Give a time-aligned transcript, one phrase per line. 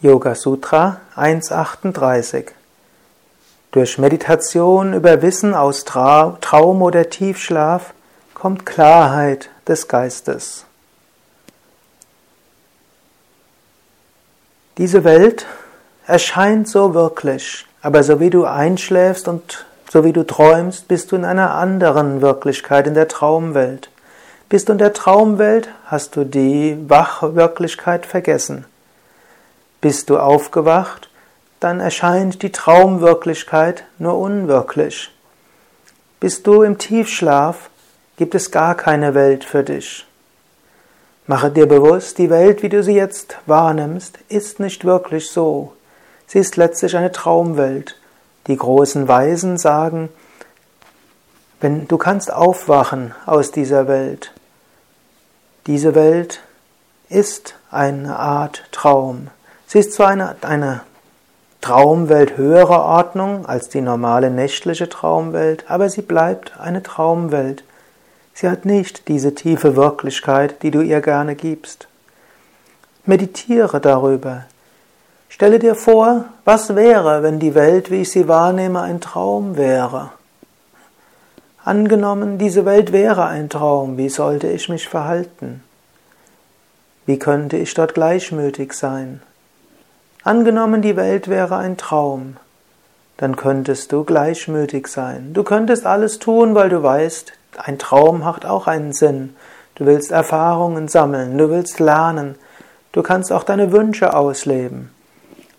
[0.00, 2.52] Yoga Sutra 1.38
[3.72, 7.94] Durch Meditation über Wissen aus Traum oder Tiefschlaf
[8.32, 10.66] kommt Klarheit des Geistes.
[14.76, 15.46] Diese Welt
[16.06, 21.16] erscheint so wirklich, aber so wie du einschläfst und so wie du träumst, bist du
[21.16, 23.90] in einer anderen Wirklichkeit, in der Traumwelt.
[24.48, 28.64] Bist du in der Traumwelt, hast du die Wachwirklichkeit vergessen.
[29.80, 31.08] Bist du aufgewacht,
[31.60, 35.10] dann erscheint die Traumwirklichkeit nur unwirklich.
[36.20, 37.70] Bist du im Tiefschlaf,
[38.16, 40.04] gibt es gar keine Welt für dich.
[41.26, 45.74] Mache dir bewusst, die Welt, wie du sie jetzt wahrnimmst, ist nicht wirklich so.
[46.26, 47.96] Sie ist letztlich eine Traumwelt.
[48.46, 50.08] Die großen Weisen sagen,
[51.60, 54.32] wenn du kannst aufwachen aus dieser Welt.
[55.66, 56.40] Diese Welt
[57.08, 59.28] ist eine Art Traum.
[59.68, 60.80] Sie ist zwar eine, eine
[61.60, 67.64] Traumwelt höherer Ordnung als die normale nächtliche Traumwelt, aber sie bleibt eine Traumwelt.
[68.32, 71.86] Sie hat nicht diese tiefe Wirklichkeit, die du ihr gerne gibst.
[73.04, 74.46] Meditiere darüber.
[75.28, 80.12] Stelle dir vor, was wäre, wenn die Welt, wie ich sie wahrnehme, ein Traum wäre.
[81.62, 85.62] Angenommen, diese Welt wäre ein Traum, wie sollte ich mich verhalten?
[87.04, 89.20] Wie könnte ich dort gleichmütig sein?
[90.28, 92.36] Angenommen, die Welt wäre ein Traum,
[93.16, 95.32] dann könntest du gleichmütig sein.
[95.32, 99.34] Du könntest alles tun, weil du weißt, ein Traum hat auch einen Sinn.
[99.76, 102.34] Du willst Erfahrungen sammeln, du willst lernen,
[102.92, 104.90] du kannst auch deine Wünsche ausleben.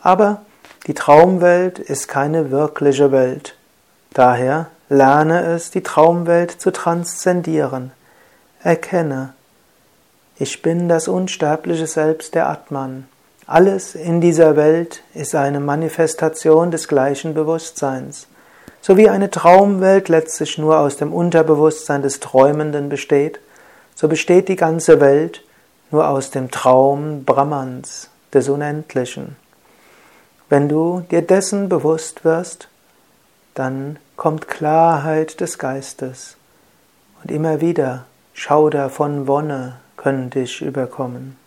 [0.00, 0.42] Aber
[0.86, 3.56] die Traumwelt ist keine wirkliche Welt.
[4.14, 7.90] Daher lerne es, die Traumwelt zu transzendieren.
[8.62, 9.34] Erkenne,
[10.38, 13.08] ich bin das unsterbliche Selbst der Atman.
[13.46, 18.28] Alles in dieser Welt ist eine Manifestation des gleichen Bewusstseins.
[18.80, 23.40] So wie eine Traumwelt letztlich nur aus dem Unterbewusstsein des Träumenden besteht,
[23.94, 25.42] so besteht die ganze Welt
[25.90, 29.36] nur aus dem Traum Brahmans, des Unendlichen.
[30.48, 32.68] Wenn du dir dessen bewusst wirst,
[33.54, 36.36] dann kommt Klarheit des Geistes
[37.22, 41.41] und immer wieder Schauder von Wonne können dich überkommen.